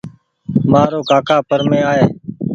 [0.71, 2.05] مآ رو ڪآڪآ پرمي آئي